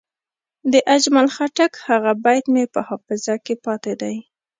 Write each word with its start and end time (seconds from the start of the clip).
د 0.71 0.73
اجمل 0.95 1.27
خټک 1.35 1.73
هغه 1.87 2.11
بیت 2.23 2.45
مې 2.53 2.63
په 2.73 2.79
حافظه 2.87 3.35
کې 3.45 3.55
پاتې 3.65 3.93
دی. 4.01 4.15